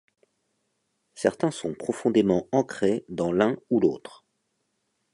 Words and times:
Certains 1.13 1.51
sont 1.51 1.75
profondément 1.75 2.47
ancrés 2.51 3.05
dans 3.07 3.31
l'un 3.31 3.55
ou 3.69 3.79
l'autre. 3.79 4.25